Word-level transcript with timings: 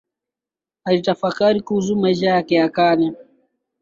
Alitafakari 0.83 1.61
kuhusu 1.61 1.95
maisha 1.95 2.29
yake 2.29 2.55
ya 2.55 2.69
kale 2.69 3.13